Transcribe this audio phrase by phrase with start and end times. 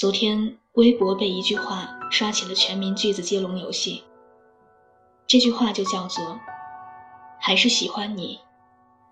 [0.00, 4.02] 昨天微博被一句话刷起了全民句子接龙游戏。
[5.26, 6.40] 这句话就叫做
[7.38, 8.40] “还是喜欢你，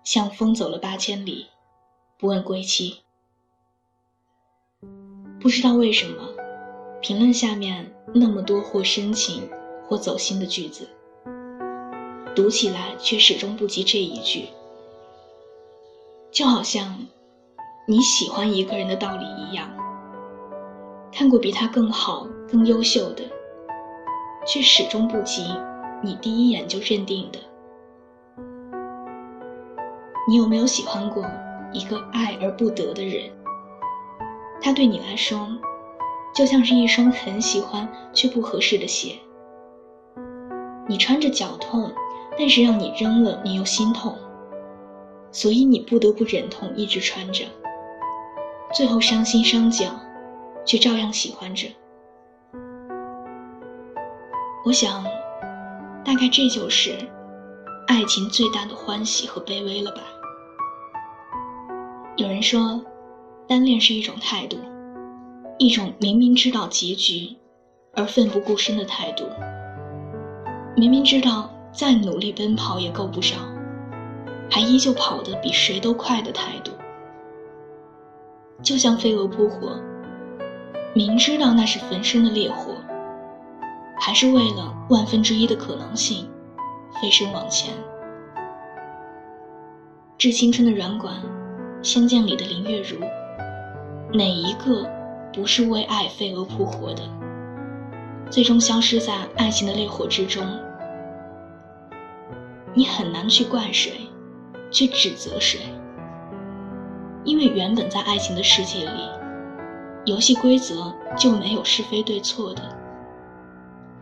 [0.03, 1.45] 像风走了八千里，
[2.17, 3.01] 不问归期”。
[5.39, 6.27] 不知道为什么，
[7.03, 9.47] 评论下面那么多或深情
[9.87, 10.89] 或走心的句子，
[12.35, 14.47] 读起来却始终不及这一句。
[16.31, 17.05] 就好像
[17.87, 19.69] 你喜欢一个人的道理一样，
[21.11, 23.23] 看过比他更好、更优秀的，
[24.45, 25.43] 却始终不及
[26.01, 27.39] 你第一眼就认定的。
[30.27, 31.25] 你有没有喜欢过
[31.73, 33.31] 一个爱而不得的人？
[34.61, 35.47] 他对你来说，
[36.35, 39.15] 就像是一双很喜欢却不合适的鞋。
[40.87, 41.91] 你穿着脚痛，
[42.37, 44.15] 但是让你扔了你又心痛，
[45.31, 47.45] 所以你不得不忍痛一直穿着。
[48.73, 49.87] 最后伤心伤脚，
[50.65, 51.67] 却照样喜欢着。
[54.65, 55.03] 我想，
[56.03, 56.95] 大概这就是
[57.87, 60.01] 爱情最大的欢喜和卑微了吧。
[62.17, 62.83] 有人说。
[63.47, 64.59] 单恋是一种态度，
[65.57, 67.35] 一种明明知道结局
[67.95, 69.25] 而奋不顾身的态度。
[70.75, 73.39] 明明知道再努力奔跑也够不上，
[74.51, 76.71] 还依旧跑得比谁都快的态度。
[78.61, 79.81] 就像飞蛾扑火，
[80.99, 82.75] 明知道那是焚身的烈火，
[84.01, 86.29] 还是为了万分之一的可能性，
[87.01, 87.73] 飞身往前。
[90.17, 91.15] 致青春的软管，
[91.81, 92.97] 仙剑里的林月如。
[94.11, 94.85] 哪一个
[95.31, 97.03] 不是为爱飞蛾扑火的，
[98.29, 100.45] 最终消失在爱情的烈火之中？
[102.73, 104.01] 你很难去怪谁，
[104.69, 105.61] 去指责谁，
[107.23, 109.09] 因为原本在爱情的世界里，
[110.05, 112.61] 游戏规则就没有是非对错的，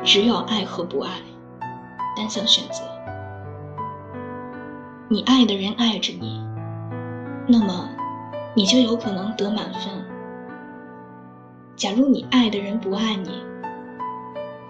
[0.04, 1.10] 只有爱和不爱，
[2.16, 2.84] 单向选择。
[5.10, 6.42] 你爱的人爱着你，
[7.48, 7.90] 那么。
[8.56, 10.04] 你就有可能得满分。
[11.76, 13.44] 假如你爱的人不爱你，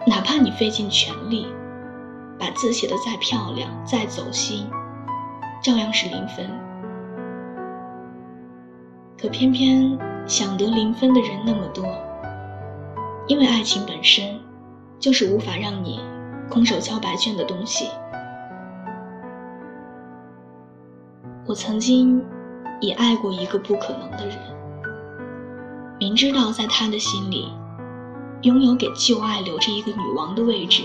[0.06, 1.48] 哪怕你费尽全力，
[2.38, 4.70] 把字写得再漂亮、再走心，
[5.64, 6.50] 照样是零分。
[9.18, 11.86] 可偏偏想得零分的人那么多，
[13.28, 14.40] 因为爱情本身
[15.00, 16.00] 就是无法让你
[16.50, 17.90] 空手交白卷的东西。
[21.46, 22.24] 我曾经。
[22.80, 24.38] 也爱过一个不可能的人，
[26.00, 27.52] 明知道在他的心里，
[28.44, 30.84] 拥有给旧爱留着一个女王的位置，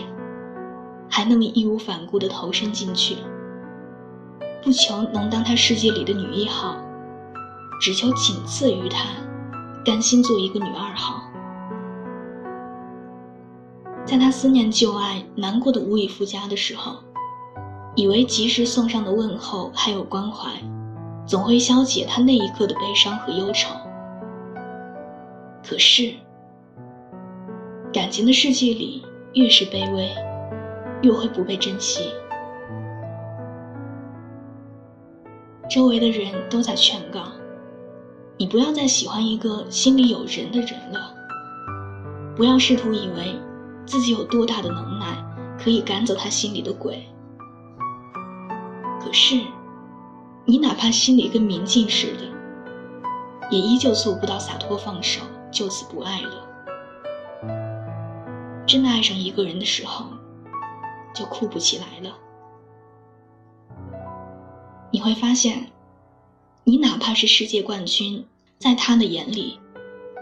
[1.10, 3.18] 还那么义无反顾地投身进去，
[4.64, 6.76] 不求能当他世界里的女一号，
[7.78, 9.10] 只求仅次于他，
[9.84, 11.22] 甘心做一个女二号。
[14.04, 16.96] 在他思念旧爱、难过的无以复加的时候，
[17.94, 20.50] 以为及时送上的问候还有关怀。
[21.24, 23.70] 总会消解他那一刻的悲伤和忧愁。
[25.64, 26.12] 可是，
[27.92, 30.10] 感情的世界里，越是卑微，
[31.02, 32.10] 越会不被珍惜。
[35.70, 37.20] 周围的人都在劝告
[38.36, 41.14] 你，不要再喜欢一个心里有人的人了，
[42.36, 43.34] 不要试图以为
[43.86, 45.16] 自己有多大的能耐
[45.58, 47.06] 可以赶走他心里的鬼。
[49.00, 49.40] 可是。
[50.44, 52.24] 你哪怕心里跟明镜似的，
[53.48, 55.22] 也依旧做不到洒脱放手，
[55.52, 56.30] 就此不爱了。
[58.66, 60.06] 真的爱上一个人的时候，
[61.14, 62.18] 就哭不起来了。
[64.90, 65.68] 你会发现，
[66.64, 68.24] 你哪怕是世界冠军，
[68.58, 69.58] 在他的眼里，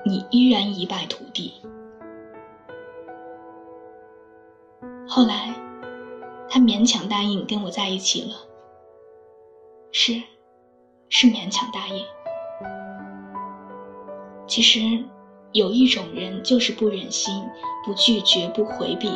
[0.06, 1.52] 你依然一败涂地。
[5.06, 5.54] 后来，
[6.48, 8.36] 他勉强答应跟我在一起了。
[9.92, 10.14] 是，
[11.10, 12.02] 是勉强答应。
[14.46, 15.04] 其实，
[15.52, 17.44] 有一种人就是不忍心、
[17.84, 19.10] 不拒绝、不回避，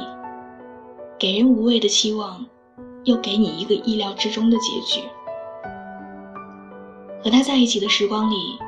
[1.19, 2.45] 给人无谓的期望，
[3.05, 5.03] 又给你一个意料之中的结局。
[7.25, 8.59] 和他在一起的时光里，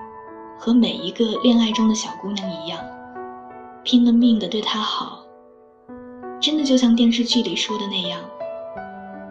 [0.58, 2.80] 和每一个恋爱中的小姑娘一样，
[3.84, 5.22] 拼了命的对他好，
[6.40, 8.18] 真的就像电视剧里说的那样，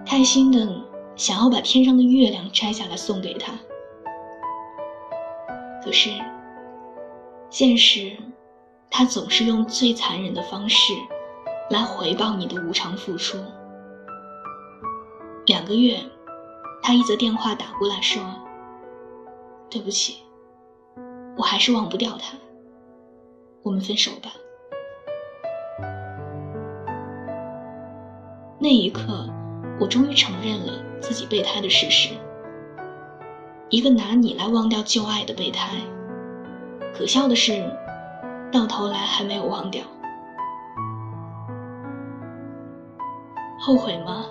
[0.06, 0.86] 开心的。
[1.16, 3.54] 想要把天上的月亮摘下来送给他，
[5.82, 6.10] 可是
[7.50, 8.12] 现实，
[8.90, 10.92] 他总是用最残忍的方式
[11.70, 13.38] 来回报你的无偿付出。
[15.46, 16.02] 两个月，
[16.84, 18.22] 他一则电话打过来说
[19.76, 20.24] ：“对不起，
[21.36, 22.38] 我还是忘不掉他。
[23.62, 24.32] 我们分手吧。
[28.58, 29.30] 那一刻，
[29.78, 32.14] 我终于承认了自己备胎的事实。
[33.70, 35.76] 一个拿你来忘掉旧爱的备胎。
[36.98, 37.70] 可笑的是，
[38.54, 39.84] 到头来还没有忘掉。
[43.60, 44.26] 后悔吗？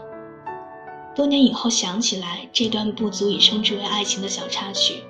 [1.15, 5.05] 多年以后想起来，这段不足以称之为爱情的小插曲，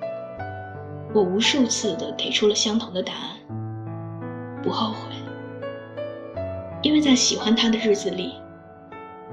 [1.14, 3.38] 我无数次的给出了相同的答案：
[4.64, 4.96] 不后悔。
[6.82, 8.34] 因为在喜欢他的日子里，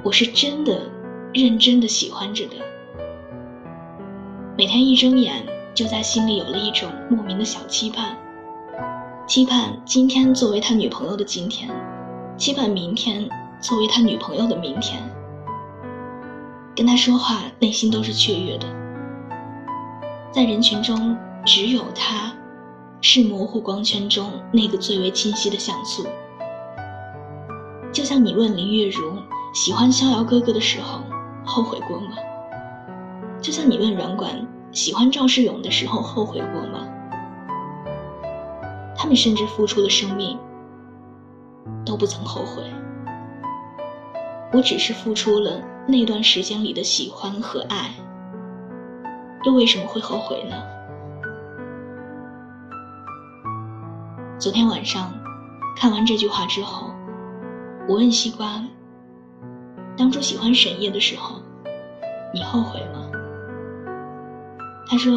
[0.03, 0.79] 我是真的、
[1.33, 2.55] 认真的喜欢着的。
[4.55, 5.43] 每天一睁眼，
[5.73, 8.15] 就在心里有了一种莫名的小期盼，
[9.25, 11.67] 期盼今天作为他女朋友的今天，
[12.37, 13.27] 期盼明天
[13.59, 15.01] 作为他女朋友的明天。
[16.75, 18.67] 跟他说话，内心都是雀跃的。
[20.31, 22.31] 在人群中，只有他，
[23.01, 26.05] 是模糊光圈中那个最为清晰的像素。
[27.91, 29.13] 就像你问林月如
[29.53, 30.99] 喜欢逍遥哥哥的时候，
[31.43, 32.11] 后悔过吗？
[33.41, 36.87] 就像你问软管喜欢赵世勇的时候，后悔过吗？
[38.95, 40.37] 他们甚至付出了生命，
[41.83, 42.63] 都不曾后悔。
[44.53, 45.59] 我只是付出了。
[45.87, 47.89] 那段时间里的喜欢和爱，
[49.43, 50.55] 又为什么会后悔呢？
[54.41, 55.13] 昨天晚上
[55.77, 56.87] 看完这句话之后，
[57.87, 58.59] 我问西瓜
[59.95, 61.35] ：“当初喜欢沈烨的时候，
[62.33, 63.07] 你后悔吗？”
[64.89, 65.13] 他说：“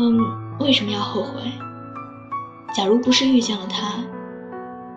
[0.60, 1.40] 为什么要后悔？
[2.76, 3.94] 假如不是遇见了他，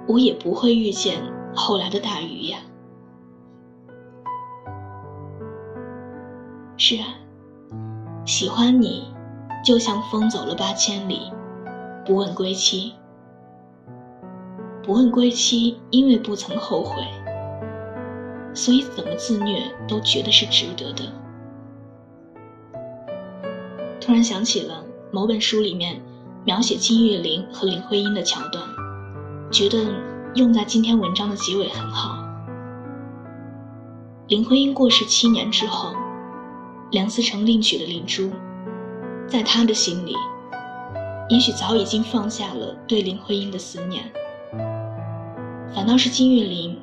[0.09, 1.21] 我也不会遇见
[1.55, 2.57] 后来的大鱼呀。”
[6.75, 7.07] 是啊，
[8.25, 9.09] 喜欢你，
[9.63, 11.31] 就像风走了八千里，
[12.05, 12.93] 不问归期。
[14.87, 17.03] 不问归期，因为不曾后悔，
[18.53, 21.03] 所以怎么自虐都觉得是值得的。
[23.99, 26.01] 突然想起了某本书里面
[26.45, 28.63] 描写金岳霖和林徽因的桥段，
[29.51, 29.77] 觉得
[30.35, 32.17] 用在今天文章的结尾很好。
[34.29, 35.93] 林徽因过世七年之后。
[36.91, 38.31] 梁思成另娶了林珠，
[39.27, 40.15] 在他的心里，
[41.27, 44.09] 也许早已经放下了对林徽因的思念，
[45.73, 46.77] 反倒是金岳霖，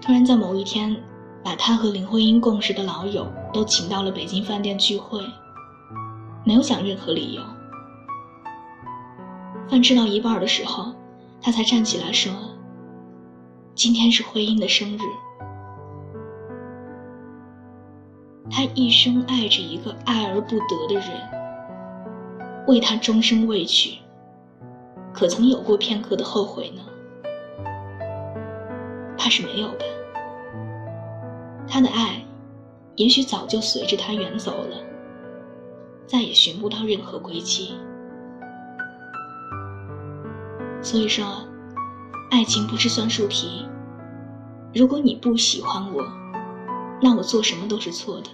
[0.00, 0.96] 突然在某一天，
[1.44, 5.20] 把他和林徽因共事的老友都请到了北京饭店聚会，
[6.44, 7.42] 没有讲任何理由。
[9.68, 10.92] 饭吃到一半的时候，
[11.40, 12.32] 他才站起来说
[13.76, 15.00] ：“今天是徽因的生日。”
[18.50, 23.98] 他一生爱着一个爱而不得的人，为他终生未娶，
[25.12, 26.82] 可曾有过片刻的后悔呢？
[29.20, 29.84] 怕是没有吧。
[31.68, 32.24] 他的爱，
[32.96, 34.78] 也许早就随着他远走了，
[36.06, 37.74] 再也寻不到任何归期。
[40.80, 41.46] 所以说，
[42.30, 43.66] 爱情不是算术题。
[44.74, 46.02] 如果你不喜欢我，
[47.02, 48.30] 那我做什么都是错的。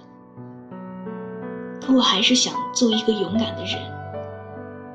[1.84, 3.80] 可我还是想做一个勇敢的人，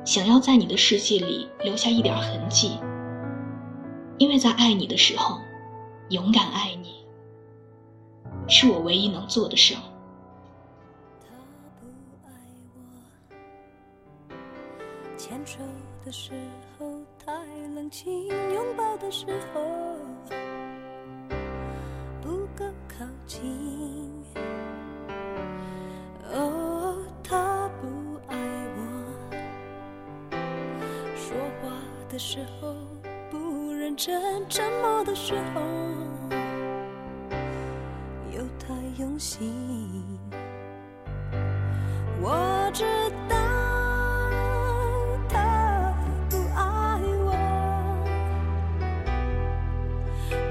[0.05, 2.79] 想要在你的世界里留下一点痕迹，
[4.17, 5.41] 因为在爱你的时候，
[6.12, 7.08] 勇敢爱你，
[8.46, 9.82] 是我唯一能做的事儿。
[15.15, 15.60] 牵手
[16.03, 16.34] 的时
[16.77, 17.32] 候太
[17.74, 19.62] 冷清，拥抱的时候
[22.22, 24.12] 不够靠近。
[26.34, 28.36] 哦，他不爱
[28.75, 28.82] 我，
[31.15, 31.72] 说话
[32.10, 32.75] 的时候
[33.91, 35.62] 认真，沉默的时候
[38.33, 39.53] 又太用心。
[42.21, 42.86] 我知
[43.27, 43.36] 道
[45.27, 45.93] 他
[46.29, 47.33] 不爱我，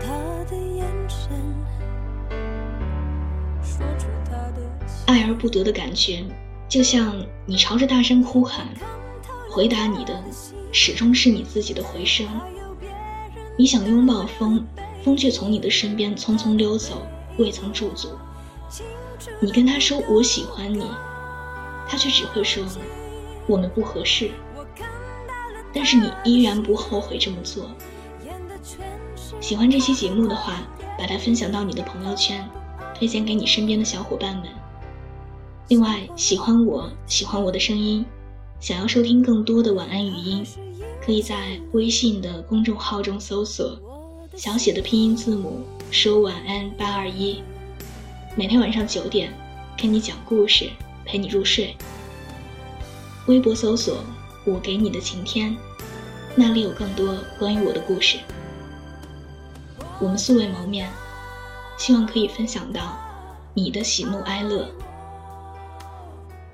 [0.01, 0.05] 他
[0.51, 1.31] 的眼神
[3.63, 4.61] 说出他的
[5.07, 6.23] 爱而不得的感觉，
[6.69, 7.17] 就像
[7.47, 8.67] 你朝着大声呼喊，
[9.51, 10.23] 回答你的。
[10.73, 12.29] 始终是你自己的回声。
[13.61, 14.67] 你想拥抱风，
[15.05, 17.03] 风却从你的身边匆匆溜走，
[17.37, 18.09] 未曾驻足。
[19.39, 20.83] 你跟他说我喜欢你，
[21.87, 22.65] 他却只会说
[23.47, 24.31] 我们不合适。
[25.75, 27.71] 但是你依然不后悔这么做。
[29.43, 30.63] 喜欢这期节目的话，
[30.97, 32.49] 把它分享到你的朋友圈，
[32.95, 34.47] 推荐给你身边的小伙伴们。
[35.69, 38.07] 另外，喜欢我喜欢我的声音。
[38.61, 40.47] 想要收听更多的晚安语音，
[41.03, 43.81] 可以在微信的公众号中搜索
[44.37, 47.43] 小写的拼音字母说晚安八二一，
[48.37, 49.33] 每天晚上九点
[49.79, 50.69] 给你讲故事，
[51.07, 51.75] 陪你入睡。
[53.29, 54.05] 微博搜索
[54.45, 55.57] 我给你的晴天，
[56.37, 58.19] 那里有更多关于我的故事。
[59.99, 60.91] 我们素未谋面，
[61.79, 62.99] 希望可以分享到
[63.55, 64.69] 你的喜怒哀乐。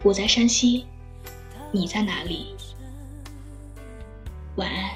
[0.04, 0.86] 我在山西，
[1.72, 2.54] 你在哪里？
[4.56, 4.90] 晚安。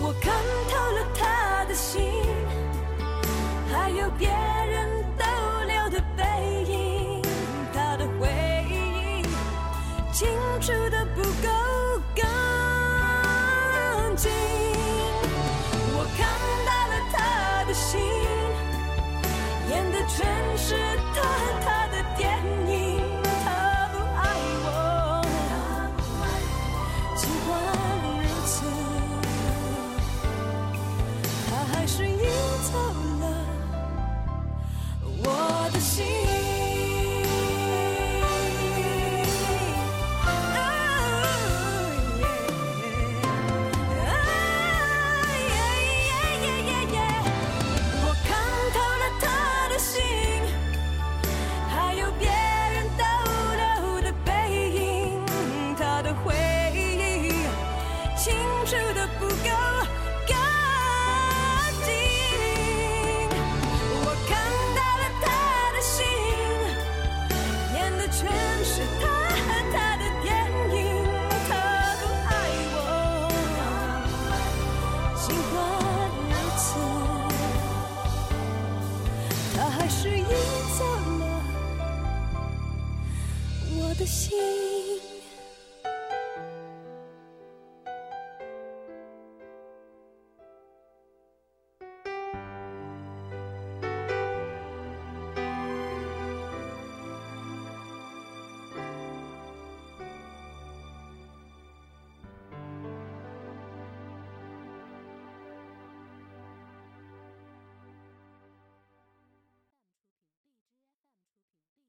[0.00, 0.32] 我看
[0.68, 2.02] 透了他的心，
[3.72, 5.24] 还有别人逗
[5.66, 6.22] 留的背
[6.70, 7.22] 影，
[7.72, 8.28] 他的回
[8.68, 9.22] 忆
[10.12, 10.28] 清
[10.60, 11.48] 楚的不够
[12.14, 12.22] 干
[14.16, 14.30] 净。
[15.96, 16.28] 我看
[16.66, 17.14] 到了他。
[17.66, 17.98] 的心。
[19.70, 20.76] 演的全是